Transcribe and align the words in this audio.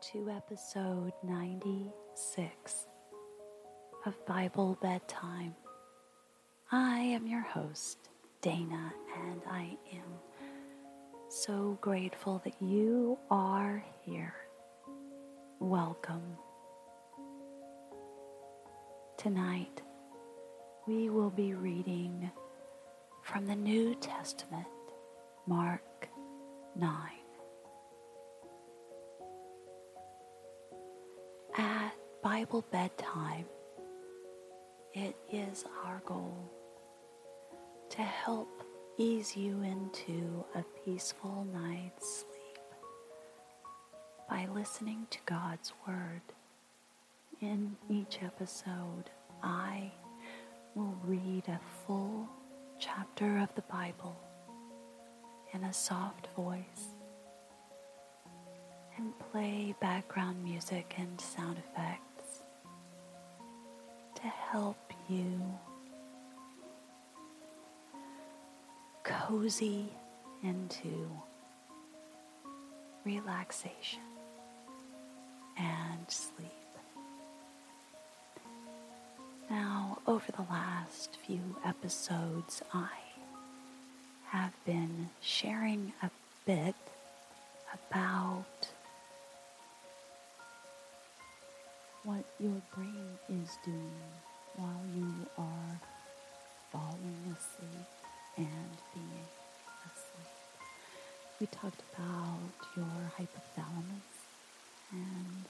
To 0.00 0.30
episode 0.30 1.12
96 1.24 2.86
of 4.06 4.26
Bible 4.26 4.78
Bedtime. 4.80 5.56
I 6.70 7.00
am 7.00 7.26
your 7.26 7.42
host, 7.42 7.98
Dana, 8.40 8.92
and 9.20 9.42
I 9.50 9.76
am 9.92 10.04
so 11.28 11.76
grateful 11.80 12.40
that 12.44 12.62
you 12.62 13.18
are 13.28 13.84
here. 14.02 14.34
Welcome. 15.58 16.36
Tonight, 19.16 19.82
we 20.86 21.10
will 21.10 21.30
be 21.30 21.54
reading 21.54 22.30
from 23.22 23.46
the 23.46 23.56
New 23.56 23.96
Testament, 23.96 24.66
Mark 25.46 26.08
9. 26.76 27.17
At 31.58 31.92
Bible 32.22 32.64
bedtime, 32.70 33.46
it 34.94 35.16
is 35.32 35.64
our 35.84 36.00
goal 36.06 36.48
to 37.90 38.00
help 38.02 38.62
ease 38.96 39.36
you 39.36 39.60
into 39.62 40.44
a 40.54 40.62
peaceful 40.84 41.44
night's 41.52 42.20
sleep 42.20 42.62
by 44.30 44.46
listening 44.54 45.08
to 45.10 45.18
God's 45.26 45.72
Word. 45.84 46.22
In 47.40 47.76
each 47.90 48.20
episode, 48.22 49.10
I 49.42 49.90
will 50.76 50.96
read 51.04 51.48
a 51.48 51.58
full 51.84 52.28
chapter 52.78 53.38
of 53.38 53.52
the 53.56 53.62
Bible 53.62 54.16
in 55.52 55.64
a 55.64 55.72
soft 55.72 56.28
voice 56.36 56.94
and 58.98 59.12
play 59.30 59.74
background 59.80 60.42
music 60.42 60.94
and 60.98 61.20
sound 61.20 61.56
effects 61.56 62.42
to 64.16 64.22
help 64.22 64.92
you 65.08 65.40
cozy 69.04 69.88
into 70.42 71.08
relaxation 73.04 74.00
and 75.56 76.04
sleep. 76.08 76.46
Now, 79.48 79.98
over 80.06 80.30
the 80.32 80.42
last 80.50 81.16
few 81.24 81.40
episodes, 81.64 82.62
I 82.74 82.88
have 84.26 84.52
been 84.66 85.08
sharing 85.20 85.92
a 86.02 86.10
bit 86.44 86.74
about 87.72 88.68
what 92.08 92.24
your 92.40 92.62
brain 92.74 93.18
is 93.28 93.58
doing 93.66 94.00
while 94.56 94.80
you 94.96 95.12
are 95.36 95.78
falling 96.72 97.36
asleep 97.36 97.86
and 98.38 98.72
being 98.94 99.28
asleep. 99.84 100.32
We 101.38 101.46
talked 101.48 101.82
about 101.92 102.38
your 102.74 103.12
hypothalamus 103.18 104.16
and 104.90 105.44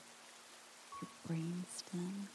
your 1.01 1.11
brainstem. 1.29 2.27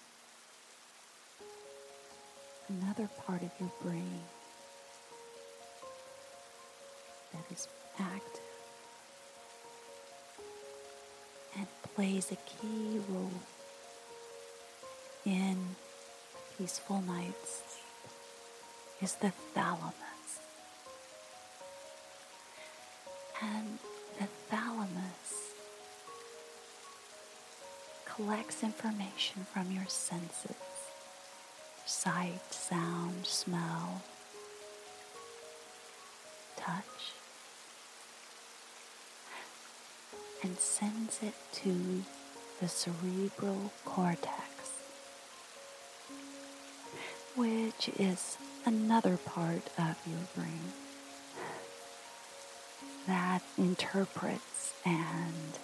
Another 2.70 3.10
part 3.28 3.42
of 3.44 3.52
your 3.60 3.72
brain 3.82 4.22
that 7.34 7.44
is 7.52 7.68
active 8.00 8.40
and 11.58 11.68
plays 11.94 12.32
a 12.32 12.38
key 12.62 13.02
role 13.10 13.30
in 15.26 15.58
peaceful 16.58 17.02
night's 17.02 17.62
is 19.02 19.16
the 19.16 19.32
thalamus. 19.54 19.94
And 23.42 23.80
the 24.20 24.28
thalamus 24.50 25.54
collects 28.06 28.64
information 28.64 29.46
from 29.52 29.72
your 29.72 29.88
senses 29.88 30.56
sight, 31.86 32.54
sound, 32.54 33.26
smell, 33.26 34.02
touch, 36.56 37.12
and 40.42 40.58
sends 40.58 41.22
it 41.22 41.34
to 41.52 42.04
the 42.62 42.68
cerebral 42.70 43.72
cortex 43.84 44.43
which 47.36 47.90
is 48.00 48.38
another 48.66 49.18
part 49.18 49.70
of 49.78 49.98
your 50.06 50.20
brain 50.36 50.74
that 53.08 53.42
interprets 53.58 54.74
and 54.86 55.58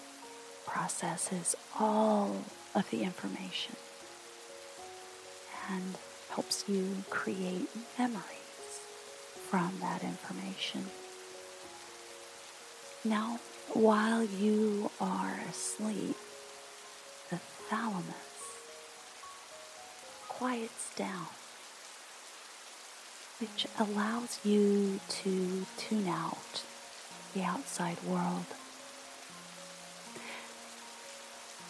processes 0.65 1.55
all 1.79 2.35
of 2.75 2.89
the 2.89 3.03
information 3.03 3.75
and 5.69 5.97
helps 6.29 6.67
you 6.67 7.03
create 7.09 7.69
memories 7.97 8.81
from 9.49 9.73
that 9.81 10.03
information. 10.03 10.85
Now, 13.05 13.39
while 13.73 14.23
you 14.23 14.91
are 14.99 15.39
asleep, 15.49 16.15
the 17.29 17.37
thalamus 17.69 18.15
quiets 20.27 20.93
down 20.95 21.27
which 23.39 23.67
allows 23.79 24.39
you 24.43 24.99
to 25.07 25.65
tune 25.77 26.07
out 26.07 26.63
the 27.33 27.41
outside 27.41 27.97
world. 28.03 28.45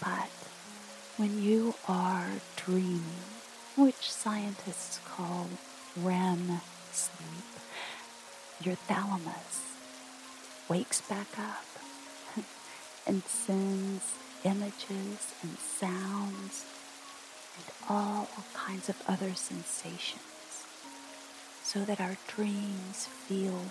But 0.01 0.29
when 1.17 1.43
you 1.43 1.75
are 1.87 2.27
dreaming, 2.55 3.03
which 3.75 4.11
scientists 4.11 4.99
call 5.05 5.47
REM 5.95 6.61
sleep, 6.91 7.45
your 8.63 8.75
thalamus 8.75 9.63
wakes 10.67 11.01
back 11.01 11.37
up 11.37 11.65
and 13.07 13.23
sends 13.23 14.13
images 14.43 15.33
and 15.43 15.57
sounds 15.59 16.65
and 17.57 17.65
all 17.89 18.27
kinds 18.53 18.89
of 18.89 19.01
other 19.07 19.35
sensations 19.35 20.38
so 21.71 21.81
that 21.81 22.01
our 22.01 22.17
dreams 22.25 23.05
feel 23.27 23.61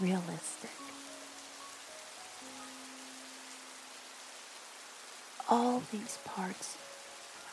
realistic. 0.00 0.72
All 5.48 5.84
these 5.92 6.18
parts 6.24 6.76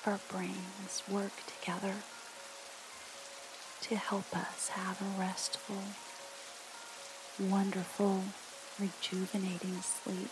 of 0.01 0.11
our 0.11 0.19
brains 0.31 1.03
work 1.07 1.33
together 1.45 1.93
to 3.81 3.95
help 3.95 4.35
us 4.35 4.69
have 4.69 4.99
a 4.99 5.19
restful, 5.19 5.83
wonderful, 7.39 8.23
rejuvenating 8.79 9.81
sleep 9.83 10.31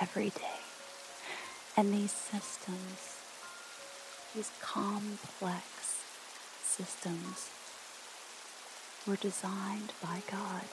every 0.00 0.30
day. 0.30 0.60
And 1.76 1.92
these 1.92 2.12
systems, 2.12 3.18
these 4.34 4.50
complex 4.62 6.00
systems, 6.62 7.50
were 9.06 9.16
designed 9.16 9.92
by 10.02 10.22
God, 10.30 10.64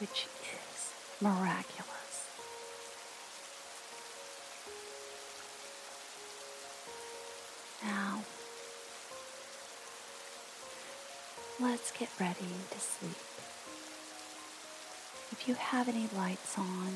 which 0.00 0.26
is 0.42 0.92
miraculous. 1.20 2.28
Now, 7.84 8.22
let's 11.60 11.90
get 11.92 12.08
ready 12.18 12.54
to 12.70 12.78
sleep. 12.80 13.12
If 15.32 15.46
you 15.46 15.54
have 15.54 15.88
any 15.88 16.08
lights 16.16 16.56
on, 16.58 16.92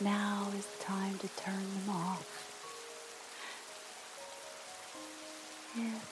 now 0.00 0.48
is 0.58 0.66
the 0.66 0.84
time 0.84 1.18
to 1.20 1.28
turn 1.28 1.54
them 1.54 1.90
off. 1.90 2.28
If 5.74 6.11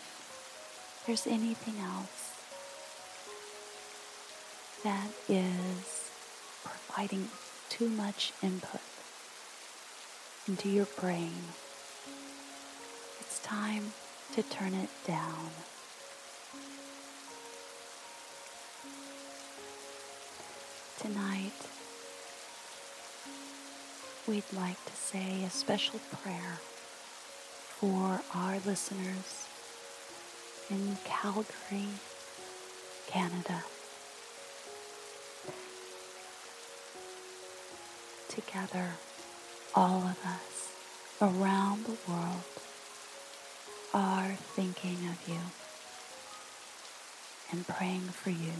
there's 1.10 1.26
anything 1.26 1.74
else 1.82 2.36
that 4.84 5.08
is 5.28 6.08
providing 6.62 7.28
too 7.68 7.88
much 7.88 8.32
input 8.44 8.80
into 10.46 10.68
your 10.68 10.86
brain, 11.00 11.32
it's 13.18 13.40
time 13.40 13.90
to 14.34 14.44
turn 14.44 14.72
it 14.72 14.88
down. 15.04 15.50
Tonight, 21.00 21.50
we'd 24.28 24.44
like 24.52 24.84
to 24.84 24.92
say 24.94 25.42
a 25.42 25.50
special 25.50 25.98
prayer 26.22 26.60
for 27.80 28.20
our 28.32 28.60
listeners 28.64 29.49
in 30.70 30.96
Calgary, 31.04 31.88
Canada. 33.08 33.64
Together, 38.28 38.90
all 39.74 40.02
of 40.02 40.18
us 40.24 40.68
around 41.20 41.84
the 41.84 41.96
world 42.08 42.44
are 43.92 44.36
thinking 44.54 45.08
of 45.08 45.28
you 45.28 45.40
and 47.50 47.66
praying 47.66 48.00
for 48.00 48.30
you. 48.30 48.52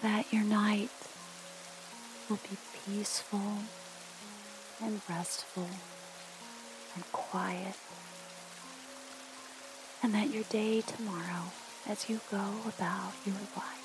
That 0.00 0.32
your 0.32 0.44
night 0.44 0.90
will 2.30 2.38
be 2.48 2.56
peaceful 2.86 3.58
and 4.82 5.02
restful 5.08 5.68
and 6.98 7.12
quiet. 7.12 7.76
And 10.02 10.12
that 10.14 10.30
your 10.34 10.42
day 10.44 10.80
tomorrow, 10.80 11.52
as 11.88 12.08
you 12.10 12.20
go 12.30 12.44
about 12.66 13.12
your 13.24 13.36
life, 13.56 13.84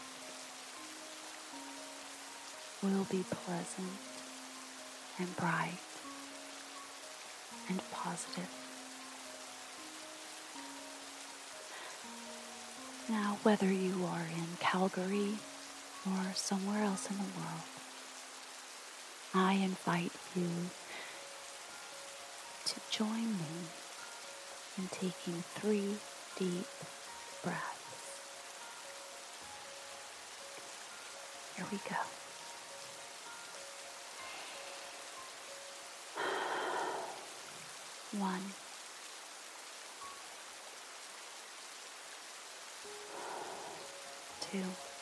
will 2.81 3.05
be 3.11 3.23
pleasant 3.23 3.97
and 5.19 5.35
bright 5.37 5.77
and 7.69 7.79
positive. 7.91 8.49
Now, 13.09 13.37
whether 13.43 13.71
you 13.71 14.05
are 14.05 14.25
in 14.35 14.57
Calgary 14.59 15.35
or 16.07 16.33
somewhere 16.33 16.83
else 16.83 17.09
in 17.11 17.17
the 17.17 17.23
world, 17.23 17.63
I 19.35 19.53
invite 19.53 20.11
you 20.35 20.49
join 22.97 23.09
me 23.09 23.53
in 24.77 24.87
taking 24.89 25.41
three 25.55 25.95
deep 26.37 26.67
breaths. 27.41 28.19
Here 31.55 31.65
we 31.71 31.77
go. 31.89 31.95
One. 38.23 38.43
Two. 44.51 44.92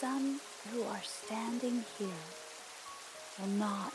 Some 0.00 0.40
who 0.70 0.84
are 0.84 1.02
standing 1.02 1.84
here 1.98 2.22
will 3.40 3.48
not 3.48 3.92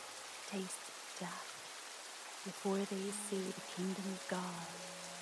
taste 0.52 0.92
death 1.18 2.44
before 2.44 2.76
they 2.76 3.08
see 3.30 3.40
the 3.40 3.62
kingdom 3.74 4.04
of 4.12 4.28
God 4.30 4.68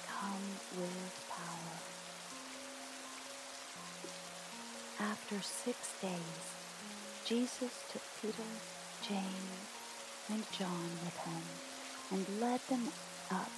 come 0.08 0.42
with 0.76 1.30
power. 1.30 1.78
After 5.08 5.40
six 5.44 5.78
days, 6.02 6.46
Jesus 7.26 7.84
took 7.92 8.02
Peter, 8.20 8.50
James, 9.08 9.68
and 10.32 10.44
John 10.52 10.90
with 11.06 11.18
him 11.18 11.44
and 12.10 12.42
led 12.42 12.60
them 12.70 12.88
up 13.30 13.52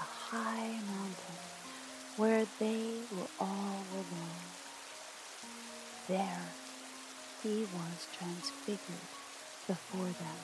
a 0.00 0.02
high 0.02 0.80
mountain 0.90 1.38
where 2.16 2.44
they 2.58 2.98
were 3.16 3.30
all 3.38 3.78
alone. 3.92 4.42
There 6.08 6.63
he 7.44 7.60
was 7.60 8.08
transfigured 8.16 9.04
before 9.66 10.06
them. 10.06 10.40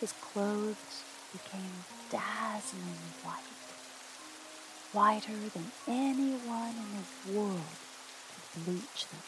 His 0.00 0.12
clothes 0.12 1.02
became 1.32 1.72
dazzling 2.10 3.00
white, 3.24 3.56
whiter 4.92 5.32
than 5.54 5.72
anyone 5.88 6.74
in 6.76 7.32
the 7.32 7.38
world 7.38 7.74
could 8.52 8.64
bleach 8.66 9.06
them. 9.08 9.22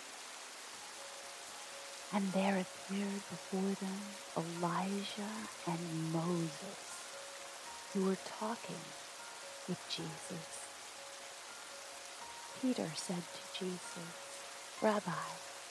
And 2.13 2.33
there 2.33 2.61
appeared 2.61 3.23
before 3.31 3.75
them 3.81 4.01
Elijah 4.37 5.35
and 5.67 6.13
Moses, 6.13 6.79
who 7.95 8.05
were 8.05 8.19
talking 8.39 8.85
with 9.67 9.81
Jesus. 9.89 10.69
Peter 12.61 12.91
said 12.95 13.23
to 13.33 13.65
Jesus, 13.65 14.35
Rabbi, 14.83 15.11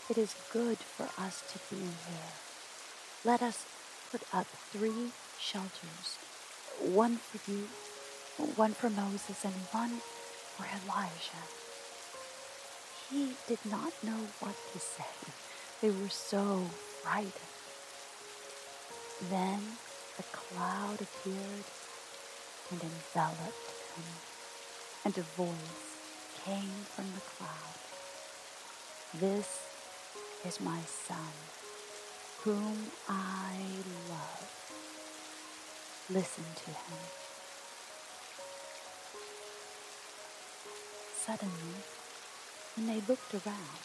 it 0.09 0.17
is 0.17 0.35
good 0.51 0.77
for 0.77 1.07
us 1.21 1.43
to 1.53 1.59
be 1.73 1.81
here. 1.81 2.33
Let 3.23 3.41
us 3.41 3.65
put 4.11 4.21
up 4.33 4.47
three 4.71 5.11
shelters, 5.39 6.17
one 6.79 7.17
for 7.17 7.51
you, 7.51 7.67
one 8.55 8.73
for 8.73 8.89
Moses, 8.89 9.45
and 9.45 9.53
one 9.71 10.01
for 10.55 10.65
Elijah. 10.65 11.47
He 13.09 13.35
did 13.47 13.59
not 13.69 13.93
know 14.03 14.27
what 14.39 14.55
to 14.73 14.79
say. 14.79 15.13
They 15.81 15.89
were 15.89 16.09
so 16.09 16.65
frightened. 17.01 17.33
Then 19.29 19.59
a 20.19 20.23
cloud 20.23 20.99
appeared 21.01 21.65
and 22.71 22.81
enveloped 22.81 23.69
them, 23.95 24.09
and 25.05 25.17
a 25.17 25.21
voice 25.21 25.95
came 26.43 26.85
from 26.91 27.05
the 27.15 27.21
cloud. 27.21 27.79
This 29.13 29.59
is 30.45 30.59
my 30.59 30.79
son, 30.81 31.33
whom 32.43 32.77
I 33.07 33.55
love. 34.09 34.63
Listen 36.09 36.43
to 36.55 36.69
him. 36.71 36.99
Suddenly, 41.25 41.79
when 42.75 42.87
they 42.87 43.01
looked 43.07 43.33
around, 43.33 43.79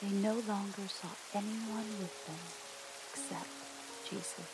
they 0.00 0.10
no 0.10 0.34
longer 0.46 0.86
saw 0.86 1.08
anyone 1.34 1.88
with 1.98 2.26
them 2.26 2.44
except 3.12 3.50
Jesus. 4.08 4.50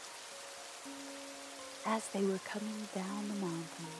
As 1.85 2.09
they 2.09 2.25
were 2.25 2.40
coming 2.49 2.88
down 2.95 3.28
the 3.28 3.35
mountain, 3.35 3.92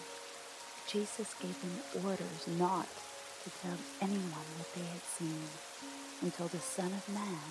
Jesus 0.89 1.35
gave 1.43 1.61
them 1.61 2.05
orders 2.07 2.49
not 2.59 2.89
to 3.45 3.51
tell 3.61 3.79
anyone 4.01 4.49
what 4.57 4.73
they 4.75 4.87
had 4.87 5.03
seen 5.03 5.45
until 6.23 6.49
the 6.49 6.59
Son 6.59 6.93
of 6.93 7.09
Man 7.15 7.51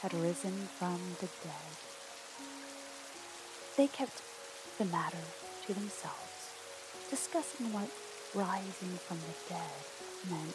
had 0.00 0.14
risen 0.14 0.68
from 0.78 0.98
the 1.20 1.28
dead. 1.42 1.74
They 3.76 3.88
kept 3.88 4.22
the 4.78 4.84
matter 4.86 5.24
to 5.66 5.74
themselves, 5.74 6.50
discussing 7.10 7.72
what 7.72 7.90
rising 8.34 8.98
from 9.06 9.18
the 9.18 9.54
dead 9.54 10.30
meant 10.30 10.54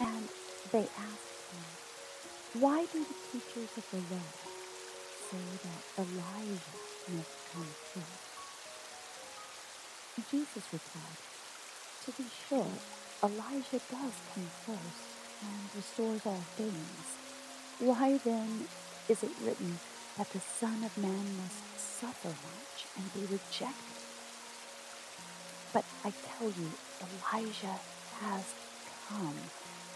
and 0.00 0.28
they 0.72 0.86
asked 0.98 1.34
him, 1.52 1.66
Why 2.60 2.86
do 2.92 3.04
the 3.04 3.18
teachers 3.30 3.70
of 3.76 3.86
the 3.90 3.98
law 4.14 4.30
say 5.30 5.44
that 5.62 5.82
Elijah 5.98 6.76
must 7.14 7.36
come 7.52 7.72
first? 7.92 8.30
Jesus 10.30 10.64
replied, 10.72 11.20
To 12.04 12.12
be 12.12 12.28
sure, 12.48 12.72
Elijah 13.22 13.80
does 13.90 14.16
come 14.34 14.50
first 14.66 15.11
and 15.42 15.76
restores 15.76 16.24
all 16.26 16.44
things. 16.56 17.06
Why 17.78 18.18
then 18.18 18.66
is 19.08 19.22
it 19.22 19.32
written 19.44 19.78
that 20.16 20.30
the 20.32 20.40
Son 20.40 20.84
of 20.84 20.96
Man 20.96 21.36
must 21.36 22.00
suffer 22.00 22.28
much 22.28 22.86
and 22.96 23.12
be 23.14 23.20
rejected? 23.22 23.74
But 25.72 25.84
I 26.04 26.12
tell 26.26 26.48
you, 26.48 26.70
Elijah 27.00 27.78
has 28.20 28.44
come, 29.08 29.34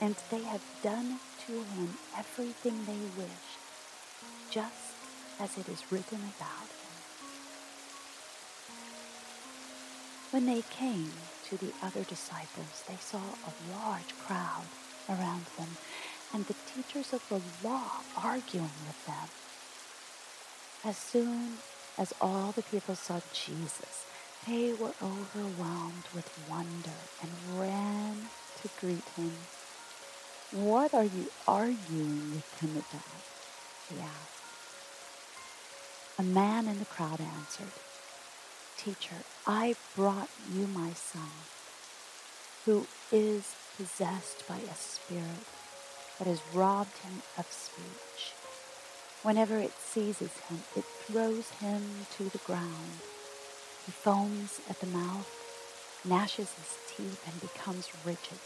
and 0.00 0.17
they 0.31 0.43
have 0.43 0.62
done 0.83 1.21
to 1.47 1.53
him 1.53 1.97
everything 2.17 2.85
they 2.87 3.23
wished, 3.23 3.61
just 4.50 4.95
as 5.38 5.57
it 5.59 5.69
is 5.69 5.93
written 5.93 6.19
about 6.19 6.69
him. 6.69 6.87
When 10.31 10.47
they 10.47 10.62
came 10.71 11.12
to 11.49 11.57
the 11.57 11.73
other 11.83 12.03
disciples, 12.03 12.83
they 12.88 12.97
saw 12.97 13.19
a 13.19 13.53
large 13.73 14.17
crowd 14.26 14.65
around 15.09 15.47
them 15.59 15.77
and 16.33 16.47
the 16.47 16.55
teachers 16.75 17.13
of 17.13 17.27
the 17.29 17.41
law 17.67 18.03
arguing 18.23 18.71
with 18.87 19.07
them. 19.07 19.29
As 20.85 20.97
soon 20.97 21.59
as 21.99 22.13
all 22.21 22.53
the 22.53 22.63
people 22.63 22.95
saw 22.95 23.21
Jesus, 23.33 24.07
they 24.47 24.73
were 24.73 24.95
overwhelmed 25.03 26.05
with 26.15 26.31
wonder 26.49 26.99
and 27.23 27.59
ran 27.59 28.29
to 28.63 28.69
greet 28.81 29.05
him. 29.17 29.33
What 30.53 30.95
are 30.95 31.05
you 31.05 31.27
arguing 31.49 32.33
with 32.35 32.61
him 32.61 32.71
about? 32.71 33.25
he 33.89 34.01
asked. 34.01 34.37
A 36.19 36.23
man 36.23 36.67
in 36.69 36.79
the 36.79 36.85
crowd 36.85 37.21
answered, 37.21 37.73
Teacher, 38.77 39.17
I 39.47 39.75
brought 39.95 40.31
you 40.53 40.67
my 40.67 40.91
son, 40.93 41.31
who 42.65 42.87
is 43.11 43.55
possessed 43.76 44.47
by 44.49 44.56
a 44.56 44.75
spirit 44.75 45.47
that 46.18 46.26
has 46.26 46.40
robbed 46.54 46.97
him 46.99 47.23
of 47.38 47.47
speech. 47.50 48.33
Whenever 49.23 49.59
it 49.59 49.73
seizes 49.73 50.37
him, 50.49 50.61
it 50.76 50.85
throws 50.85 51.50
him 51.50 51.83
to 52.16 52.25
the 52.28 52.38
ground. 52.47 53.00
He 53.85 53.92
foams 53.92 54.61
at 54.71 54.80
the 54.80 54.87
mouth, 54.87 55.28
gnashes 56.04 56.52
his 56.54 56.76
teeth, 56.97 57.23
and 57.26 57.40
becomes 57.40 57.90
rigid. 58.04 58.38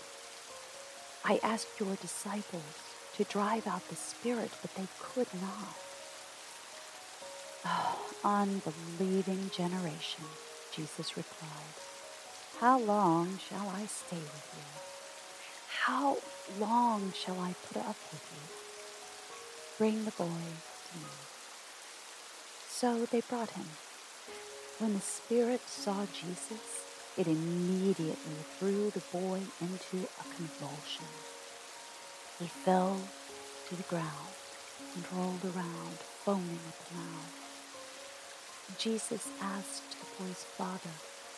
I 1.25 1.39
asked 1.43 1.79
your 1.79 1.95
disciples 1.97 2.63
to 3.17 3.25
drive 3.25 3.67
out 3.67 3.89
the 3.89 3.97
spirit, 3.97 4.51
but 4.63 4.75
they 4.75 4.89
could 4.99 5.29
not. 5.35 5.77
Oh, 7.67 7.99
unbelieving 8.25 9.51
generation, 9.55 10.25
Jesus 10.75 11.17
replied. 11.17 11.77
How 12.59 12.79
long 12.79 13.39
shall 13.39 13.69
I 13.69 13.87
stay 13.87 14.17
with 14.17 14.55
you? 14.57 14.80
How 15.91 16.19
long 16.61 17.13
shall 17.13 17.41
I 17.41 17.53
put 17.67 17.79
up 17.79 17.97
with 18.13 18.25
you? 18.33 18.45
Bring 19.77 20.05
the 20.05 20.13
boy 20.13 20.45
to 20.87 20.97
me. 20.97 21.15
So 22.69 23.07
they 23.07 23.23
brought 23.23 23.51
him. 23.51 23.67
When 24.79 24.95
the 24.95 25.01
spirit 25.01 25.63
saw 25.67 26.07
Jesus, 26.07 26.85
it 27.19 27.27
immediately 27.27 28.39
threw 28.57 28.91
the 28.91 29.03
boy 29.11 29.41
into 29.61 30.07
a 30.07 30.35
convulsion. 30.37 31.11
He 32.39 32.47
fell 32.47 32.97
to 33.69 33.75
the 33.75 33.91
ground 33.95 34.31
and 34.95 35.05
rolled 35.13 35.45
around, 35.45 35.99
foaming 36.25 36.61
at 36.69 36.79
the 36.87 36.95
mouth. 36.95 37.35
Jesus 38.79 39.27
asked 39.43 39.91
the 39.99 40.23
boy's 40.23 40.45
father, 40.57 40.95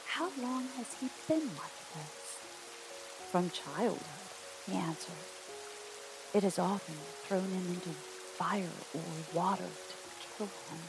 How 0.09 0.29
long 0.43 0.69
has 0.77 0.93
he 1.01 1.09
been 1.27 1.49
like 1.57 1.81
this? 1.95 2.37
From 3.31 3.49
childhood, 3.49 4.22
he 4.67 4.77
answered. 4.77 5.15
It 6.35 6.45
is 6.45 6.59
often 6.59 6.95
thrown 7.27 7.49
him 7.49 7.67
into 7.69 7.91
fire 7.91 8.71
or 8.95 9.03
water 9.35 9.65
to 9.65 10.27
kill 10.37 10.47
him. 10.47 10.81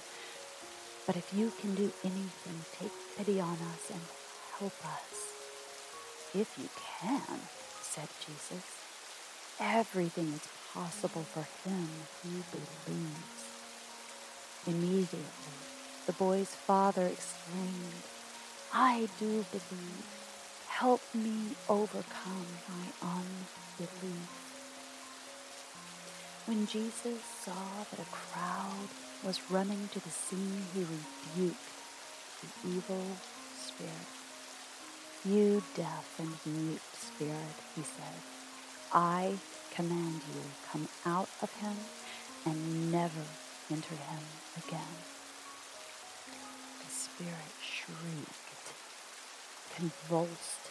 But 1.06 1.18
if 1.18 1.34
you 1.34 1.52
can 1.60 1.76
do 1.76 1.92
anything, 2.04 2.60
take 2.80 2.92
pity 3.18 3.40
on 3.42 3.58
us 3.74 3.92
and 3.92 4.02
help 4.58 4.74
us. 4.86 5.14
If 6.34 6.58
you 6.58 6.70
can, 7.00 7.40
said 7.82 8.08
Jesus. 8.26 8.64
Everything 9.60 10.30
is 10.30 10.48
possible 10.74 11.24
for 11.24 11.46
him 11.68 11.88
who 12.24 12.44
believes. 12.52 13.44
Immediately, 14.66 15.20
the 16.08 16.14
boy's 16.14 16.56
father 16.56 17.06
exclaimed, 17.06 18.04
I 18.74 19.10
do 19.20 19.46
believe. 19.52 20.23
Help 20.80 21.02
me 21.14 21.56
overcome 21.70 22.48
my 22.68 22.88
unbelief. 23.02 24.30
When 26.46 26.66
Jesus 26.68 27.22
saw 27.46 27.86
that 27.90 28.00
a 28.00 28.12
crowd 28.12 28.90
was 29.24 29.40
running 29.52 29.88
to 29.94 30.00
the 30.04 30.10
scene, 30.10 30.64
he 30.74 30.82
rebuked 30.82 31.58
the 32.42 32.70
evil 32.70 33.06
spirit. 33.56 34.10
You 35.24 35.62
deaf 35.76 36.20
and 36.20 36.34
mute 36.46 36.82
spirit, 36.96 37.56
he 37.76 37.84
said, 37.84 38.20
I 38.92 39.36
command 39.76 40.22
you, 40.34 40.42
come 40.72 40.90
out 41.06 41.30
of 41.42 41.54
him 41.62 41.78
and 42.46 42.92
never 42.92 43.26
enter 43.72 43.96
him 43.96 44.24
again. 44.58 44.96
The 46.80 46.92
spirit 46.92 47.54
shrieked, 47.62 48.74
convulsed 49.76 50.63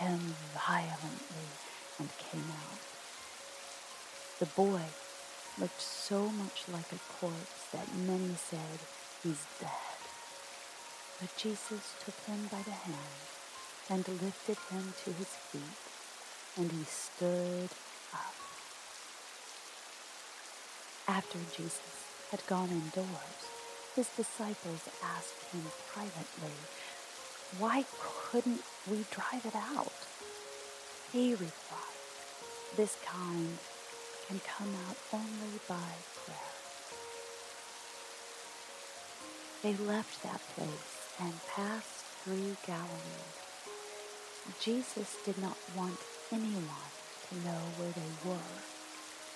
him 0.00 0.34
violently, 0.56 1.48
and 1.98 2.08
came 2.16 2.48
out. 2.50 2.80
The 4.40 4.46
boy 4.46 4.82
looked 5.58 5.80
so 5.82 6.30
much 6.30 6.64
like 6.72 6.90
a 6.92 7.04
corpse 7.20 7.66
that 7.72 7.86
many 7.94 8.34
said, 8.34 8.80
He's 9.22 9.44
dead. 9.60 10.00
But 11.20 11.36
Jesus 11.36 11.94
took 12.02 12.16
him 12.24 12.48
by 12.50 12.62
the 12.62 12.70
hand 12.70 13.20
and 13.90 14.08
lifted 14.22 14.56
him 14.72 14.94
to 15.04 15.12
his 15.12 15.28
feet, 15.52 15.80
and 16.56 16.72
he 16.72 16.84
stood 16.84 17.68
up. 18.14 18.34
After 21.06 21.38
Jesus 21.54 22.06
had 22.30 22.46
gone 22.46 22.70
indoors, 22.70 23.40
his 23.94 24.08
disciples 24.16 24.88
asked 25.04 25.42
him 25.52 25.64
privately, 25.92 26.56
Why 27.58 27.84
couldn't 28.00 28.62
we 28.88 29.04
drive 29.10 29.44
it 29.44 29.56
out? 29.56 29.92
He 31.12 31.32
replied, 31.32 31.98
This 32.76 32.96
kind 33.04 33.58
can 34.28 34.40
come 34.46 34.72
out 34.86 34.96
only 35.12 35.58
by 35.68 35.90
prayer. 36.24 36.50
They 39.62 39.74
left 39.84 40.22
that 40.22 40.40
place 40.54 41.10
and 41.18 41.34
passed 41.48 42.04
through 42.22 42.56
Galilee. 42.64 43.28
Jesus 44.60 45.16
did 45.24 45.38
not 45.38 45.56
want 45.76 45.98
anyone 46.30 46.90
to 47.28 47.34
know 47.44 47.60
where 47.76 47.92
they 47.92 48.28
were 48.28 48.56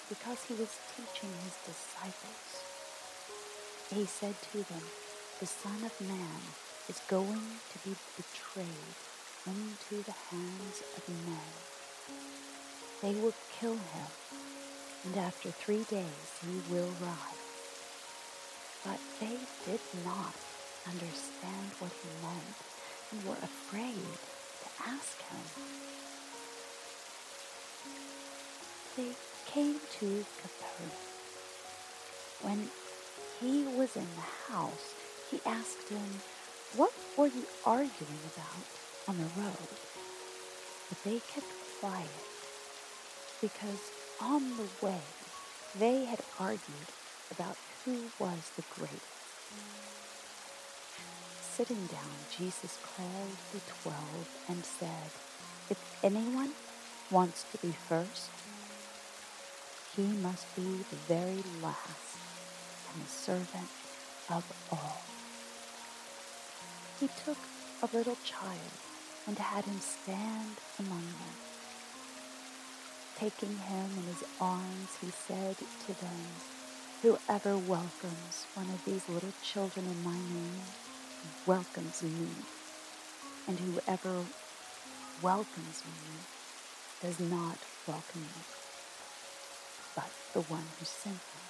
because 0.08 0.44
he 0.44 0.54
was 0.54 0.78
teaching 0.94 1.30
his 1.42 1.56
disciples. 1.66 2.62
He 3.92 4.06
said 4.06 4.34
to 4.52 4.58
them, 4.72 4.82
The 5.40 5.46
Son 5.46 5.84
of 5.84 6.00
Man 6.00 6.40
is 6.88 7.00
going 7.08 7.58
to 7.72 7.78
be 7.88 7.94
betrayed 8.16 8.94
into 9.46 10.02
the 10.04 10.16
hands 10.30 10.82
of 10.96 11.08
men. 11.26 11.50
They 13.00 13.20
will 13.20 13.34
kill 13.58 13.74
him, 13.74 14.08
and 15.04 15.16
after 15.16 15.50
three 15.50 15.84
days 15.84 16.30
he 16.40 16.72
will 16.72 16.90
rise. 17.00 17.44
But 18.84 19.00
they 19.20 19.38
did 19.64 19.80
not 20.04 20.34
understand 20.86 21.72
what 21.78 21.92
he 22.02 22.08
meant 22.22 22.56
and 23.12 23.24
were 23.24 23.42
afraid 23.42 24.18
to 24.62 24.68
ask 24.86 25.22
him. 25.28 25.44
They 28.96 29.12
came 29.46 29.80
to 30.00 30.24
Capernaum. 30.42 30.90
When 32.42 32.68
he 33.40 33.64
was 33.76 33.96
in 33.96 34.06
the 34.16 34.52
house, 34.52 34.94
he 35.30 35.40
asked 35.46 35.88
him, 35.88 36.20
What 36.76 36.92
were 37.16 37.28
you 37.28 37.44
arguing 37.64 38.18
about 38.34 38.66
on 39.06 39.16
the 39.16 39.40
road? 39.40 39.68
But 40.88 41.04
they 41.04 41.20
kept 41.32 41.46
quiet 41.78 42.08
because 43.40 43.92
on 44.20 44.56
the 44.56 44.66
way 44.84 45.00
they 45.78 46.04
had 46.04 46.18
argued 46.40 46.88
about 47.30 47.56
who 47.84 48.10
was 48.18 48.50
the 48.56 48.64
greatest. 48.74 49.02
Sitting 51.42 51.86
down, 51.86 52.10
Jesus 52.36 52.76
called 52.96 53.36
the 53.52 53.60
twelve 53.82 54.28
and 54.48 54.64
said, 54.64 55.10
If 55.70 55.78
anyone 56.02 56.50
wants 57.08 57.44
to 57.52 57.58
be 57.58 57.72
first, 57.88 58.30
he 59.94 60.02
must 60.02 60.52
be 60.56 60.84
the 60.90 60.96
very 61.06 61.44
last 61.62 62.16
and 62.92 63.04
the 63.04 63.08
servant 63.08 63.68
of 64.28 64.44
all. 64.72 65.13
He 67.00 67.08
took 67.24 67.38
a 67.82 67.96
little 67.96 68.16
child 68.24 68.72
and 69.26 69.38
had 69.38 69.64
him 69.64 69.80
stand 69.80 70.56
among 70.78 71.02
them. 71.02 71.34
Taking 73.16 73.56
him 73.56 73.90
in 73.98 74.04
his 74.04 74.24
arms, 74.40 74.96
he 75.00 75.10
said 75.10 75.56
to 75.86 76.00
them, 76.00 76.26
Whoever 77.02 77.58
welcomes 77.58 78.46
one 78.54 78.70
of 78.70 78.84
these 78.84 79.08
little 79.08 79.32
children 79.42 79.86
in 79.86 80.04
my 80.04 80.16
name 80.16 80.62
welcomes 81.46 82.02
me, 82.02 82.28
and 83.48 83.58
whoever 83.58 84.24
welcomes 85.22 85.82
me 85.84 86.18
does 87.02 87.20
not 87.20 87.58
welcome 87.86 88.22
me, 88.22 88.42
but 89.96 90.10
the 90.32 90.42
one 90.42 90.64
who 90.78 90.84
sent 90.84 91.14
me. 91.16 91.42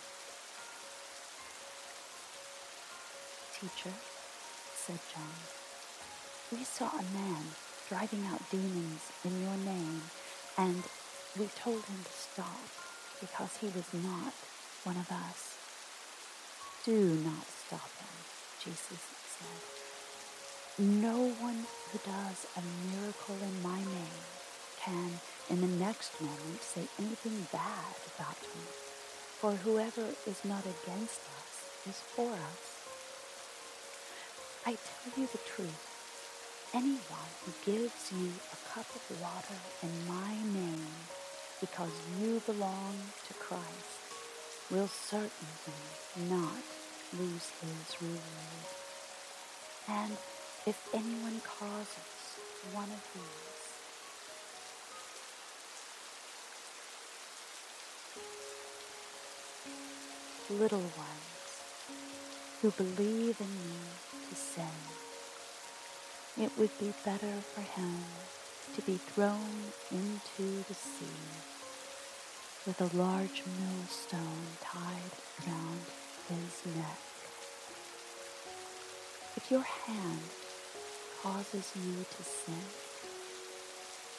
Teacher, 3.61 3.95
said 4.87 5.01
John, 5.15 5.33
we 6.53 6.63
saw 6.63 6.91
a 6.93 7.03
man 7.17 7.43
driving 7.89 8.27
out 8.27 8.51
demons 8.51 9.01
in 9.25 9.41
your 9.41 9.57
name, 9.65 10.03
and 10.59 10.83
we 11.39 11.47
told 11.57 11.83
him 11.87 12.05
to 12.05 12.13
stop 12.13 12.61
because 13.19 13.57
he 13.57 13.67
was 13.69 13.89
not 14.05 14.35
one 14.85 14.99
of 14.99 15.11
us. 15.11 15.57
Do 16.85 17.17
not 17.25 17.47
stop 17.65 17.89
him, 17.97 18.13
Jesus 18.63 19.01
said. 19.41 20.85
No 20.85 21.33
one 21.41 21.65
who 21.91 21.99
does 22.05 22.45
a 22.53 22.63
miracle 22.93 23.37
in 23.41 23.63
my 23.63 23.79
name 23.79 24.21
can, 24.83 25.13
in 25.49 25.63
the 25.63 25.79
next 25.83 26.21
moment, 26.21 26.61
say 26.61 26.85
anything 26.99 27.47
bad 27.51 27.95
about 28.15 28.37
me. 28.53 28.61
For 29.41 29.53
whoever 29.53 30.13
is 30.27 30.45
not 30.45 30.65
against 30.67 31.21
us 31.41 31.89
is 31.89 32.01
for 32.15 32.31
us. 32.31 32.74
I 34.67 34.79
tell 34.81 35.13
you 35.21 35.27
the 35.27 35.39
truth. 35.45 36.71
Anyone 36.73 37.33
who 37.45 37.53
gives 37.71 38.11
you 38.11 38.33
a 38.51 38.57
cup 38.73 38.87
of 38.97 39.21
water 39.21 39.61
in 39.83 40.09
my 40.09 40.33
name 40.59 40.87
because 41.61 41.93
you 42.19 42.41
belong 42.47 42.97
to 43.29 43.35
Christ 43.35 44.01
will 44.71 44.89
certainly 44.89 45.29
not 46.31 46.65
lose 47.13 47.53
his 47.61 48.01
reward. 48.01 48.65
And 49.87 50.17
if 50.67 50.89
anyone 50.95 51.43
causes 51.45 52.39
one 52.73 52.89
of 52.89 53.05
these 60.49 60.59
little 60.59 60.79
ones 60.79 61.34
who 62.65 62.71
believe 62.83 63.39
in 63.43 63.47
me 63.47 63.77
to 64.31 64.35
sin, 64.35 64.65
it 66.41 66.51
would 66.57 66.71
be 66.79 66.95
better 67.05 67.35
for 67.53 67.61
him 67.61 67.99
to 68.75 68.81
be 68.81 68.97
thrown 68.97 69.71
into 69.91 70.65
the 70.67 70.73
sea 70.73 71.21
with 72.67 72.81
a 72.81 72.97
large 72.97 73.43
millstone 73.61 74.47
tied 74.63 75.13
around 75.47 75.81
his 76.31 76.75
neck. 76.75 76.99
If 79.37 79.51
your 79.51 79.65
hand 79.65 80.21
causes 81.23 81.71
you 81.77 82.07
to 82.17 82.23
sin, 82.23 82.65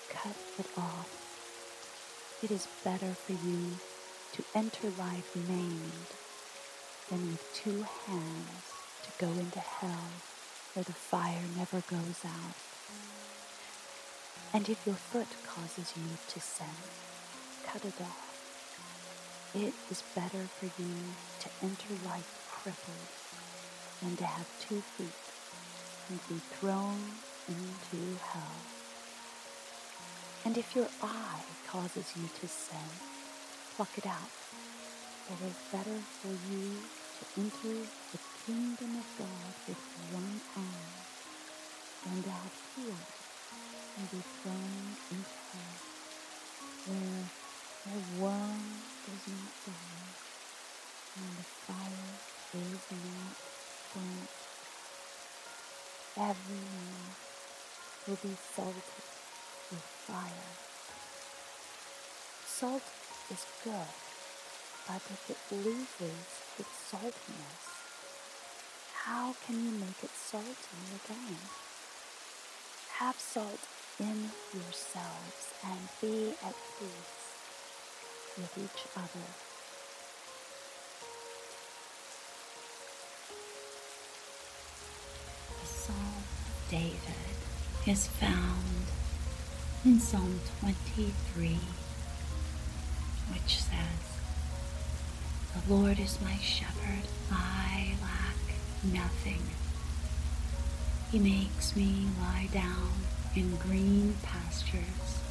cut 0.09 0.37
it 0.59 0.67
off. 0.77 1.09
It 2.43 2.51
is 2.51 2.67
better 2.83 3.15
for 3.15 3.33
you 3.33 3.71
to 4.33 4.43
enter 4.53 4.91
life 4.99 5.35
maimed 5.47 6.24
than 7.09 7.27
with 7.27 7.53
two 7.53 7.85
hands 8.07 8.73
to 9.03 9.25
go 9.25 9.31
into 9.31 9.59
hell 9.59 10.09
where 10.73 10.83
the 10.83 10.93
fire 10.93 11.43
never 11.57 11.81
goes 11.89 12.25
out. 12.25 12.55
And 14.53 14.69
if 14.69 14.85
your 14.85 14.95
foot 14.95 15.27
causes 15.45 15.93
you 15.95 16.17
to 16.29 16.39
sin, 16.39 16.77
cut 17.65 17.85
it 17.85 18.01
off. 18.01 18.25
It 19.53 19.73
is 19.89 20.03
better 20.15 20.47
for 20.59 20.65
you 20.81 20.95
to 21.41 21.49
enter 21.61 21.93
life 22.05 22.47
crippled 22.51 23.07
than 24.01 24.17
to 24.17 24.25
have 24.25 24.47
two 24.59 24.81
feet 24.81 25.25
and 26.09 26.19
be 26.27 26.41
thrown 26.59 26.99
into 27.47 28.17
hell. 28.21 28.57
And 30.43 30.57
if 30.57 30.75
your 30.75 30.87
eye 31.01 31.41
causes 31.67 32.13
you 32.15 32.27
to 32.41 32.47
sin, 32.47 32.89
pluck 33.75 33.97
it 33.97 34.05
out. 34.05 34.44
It 35.27 35.41
is 35.41 35.57
better 35.71 35.99
for 36.21 36.29
you 36.53 36.69
to 37.17 37.41
enter 37.41 37.81
the 38.13 38.19
kingdom 38.45 39.01
of 39.01 39.07
God 39.17 39.53
with 39.67 39.81
one 40.13 40.39
eye 40.53 41.01
than 42.05 42.21
to 42.21 42.29
have 42.29 42.53
two 42.75 42.93
eyes 42.93 43.89
and 43.97 44.11
be 44.11 44.21
thrown 44.21 44.85
into 45.09 45.33
hell, 45.49 45.81
where 46.85 47.25
the 47.89 48.21
worm 48.21 48.65
does 49.01 49.25
not 49.33 49.53
die 49.65 50.13
and 51.17 51.37
the 51.41 51.47
fire 51.65 52.13
is 52.53 52.85
not 52.93 53.35
burnt. 53.95 54.29
Everyone 56.21 57.09
will 58.05 58.19
be 58.21 58.37
salted 58.53 59.01
with 59.73 59.85
fire. 60.05 60.53
Salt 62.45 62.83
is 63.31 63.43
good 63.63 64.04
but 64.87 65.01
if 65.09 65.29
it 65.29 65.55
loses 65.55 66.21
its 66.59 66.91
saltiness, 66.91 67.63
how 68.93 69.35
can 69.45 69.55
you 69.63 69.71
make 69.71 70.03
it 70.03 70.11
salty 70.11 70.77
again? 71.05 71.37
Have 72.99 73.19
salt 73.19 73.59
in 73.99 74.29
yourselves 74.53 75.53
and 75.63 75.79
be 76.01 76.33
at 76.43 76.55
peace 76.79 77.25
with 78.37 78.57
each 78.57 78.83
other. 78.95 79.27
The 85.61 85.67
Psalm 85.67 86.23
of 86.47 86.69
David 86.69 87.35
is 87.87 88.07
found 88.07 88.85
in 89.85 89.99
Psalm 89.99 90.39
23, 90.61 91.59
which 93.31 93.59
says, 93.61 94.04
Lord 95.67 95.99
is 95.99 96.21
my 96.21 96.35
shepherd, 96.35 97.07
I 97.31 97.95
lack 97.99 98.37
nothing. 98.83 99.41
He 101.11 101.17
makes 101.17 101.75
me 101.75 102.05
lie 102.19 102.49
down 102.53 102.91
in 103.35 103.55
green 103.55 104.15
pastures. 104.21 105.21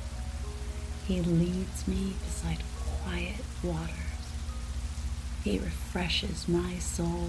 He 1.07 1.21
leads 1.21 1.87
me 1.87 2.15
beside 2.25 2.59
quiet 3.05 3.45
waters. 3.63 3.95
He 5.45 5.61
refreshes 5.61 6.49
my 6.49 6.79
soul. 6.79 7.29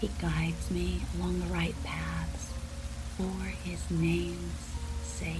He 0.00 0.08
guides 0.18 0.70
me 0.70 1.02
along 1.14 1.40
the 1.40 1.46
right 1.52 1.74
paths 1.84 2.54
for 3.18 3.44
his 3.68 3.90
name's 3.90 4.72
sake. 5.02 5.36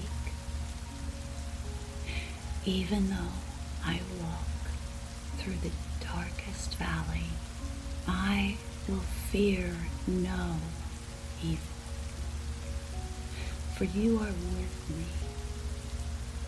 Even 2.67 3.09
though 3.09 3.41
I 3.87 4.01
walk 4.21 4.54
through 5.39 5.57
the 5.63 5.71
darkest 6.05 6.75
valley, 6.77 7.27
I 8.07 8.57
will 8.89 9.05
fear 9.31 9.75
no 10.07 10.57
evil. 11.43 11.59
For 13.77 13.85
you 13.85 14.17
are 14.19 14.27
with 14.27 14.91
me, 14.91 15.05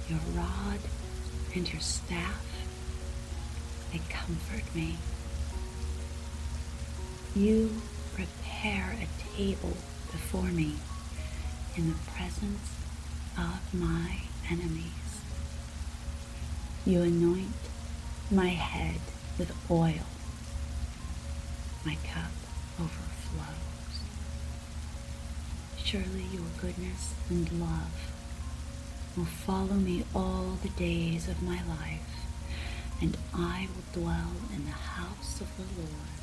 your 0.09 0.21
rod 0.35 0.79
and 1.55 1.71
your 1.71 1.81
staff, 1.81 2.45
they 3.93 4.01
comfort 4.09 4.75
me. 4.75 4.97
You 7.35 7.71
prepare 8.15 8.97
a 9.01 9.37
table 9.37 9.77
before 10.13 10.45
me 10.45 10.75
in 11.77 11.89
the 11.89 11.99
presence 12.15 12.71
of 13.37 13.75
my 13.75 14.21
enemies. 14.51 15.21
You 16.87 17.03
anoint 17.03 17.49
my 18.31 18.49
head 18.49 19.01
with 19.39 19.53
oil. 19.71 20.07
My 21.85 21.97
cup 22.13 22.33
overflows. 22.81 24.01
Surely 25.77 26.25
your 26.33 26.49
goodness 26.61 27.15
and 27.31 27.61
love 27.61 28.11
will 29.17 29.27
follow 29.27 29.75
me 29.75 30.05
all 30.13 30.59
the 30.63 30.71
days 30.71 31.29
of 31.29 31.41
my 31.41 31.63
life, 31.69 32.27
and 33.01 33.17
I 33.33 33.69
will 33.73 34.03
dwell 34.03 34.33
in 34.53 34.65
the 34.65 34.73
house 34.73 35.41
of 35.41 35.57
the 35.57 35.81
Lord 35.81 36.16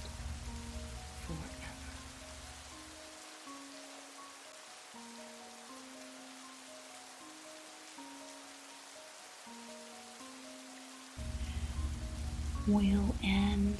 we'll 12.67 13.13
end 13.21 13.75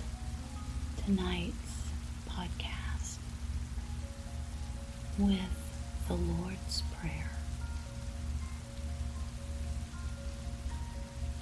tonight's 1.06 1.54
podcast 2.30 3.18
with 5.18 5.40
the 6.08 6.16
Lord's 6.16 6.84
Prayer. 7.00 7.32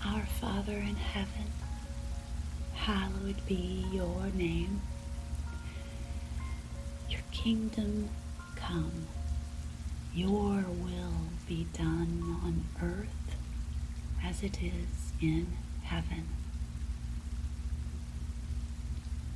Our 0.05 0.21
Father 0.39 0.73
in 0.73 0.95
heaven, 0.95 1.51
hallowed 2.75 3.43
be 3.47 3.85
your 3.91 4.27
name. 4.35 4.81
Your 7.09 7.21
kingdom 7.31 8.09
come, 8.55 9.07
your 10.13 10.63
will 10.83 11.29
be 11.47 11.65
done 11.73 12.39
on 12.43 12.65
earth 12.83 13.35
as 14.23 14.43
it 14.43 14.61
is 14.61 15.11
in 15.19 15.47
heaven. 15.83 16.27